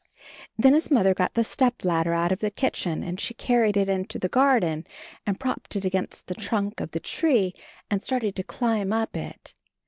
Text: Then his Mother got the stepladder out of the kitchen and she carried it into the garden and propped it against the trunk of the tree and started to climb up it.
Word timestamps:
Then 0.57 0.73
his 0.73 0.89
Mother 0.89 1.13
got 1.13 1.35
the 1.35 1.43
stepladder 1.43 2.11
out 2.11 2.31
of 2.31 2.39
the 2.39 2.49
kitchen 2.49 3.03
and 3.03 3.19
she 3.19 3.35
carried 3.35 3.77
it 3.77 3.87
into 3.87 4.17
the 4.17 4.27
garden 4.29 4.87
and 5.27 5.39
propped 5.39 5.75
it 5.75 5.85
against 5.85 6.25
the 6.25 6.33
trunk 6.33 6.79
of 6.79 6.89
the 6.89 6.99
tree 6.99 7.53
and 7.87 8.01
started 8.01 8.35
to 8.37 8.43
climb 8.43 8.91
up 8.93 9.15
it. 9.15 9.53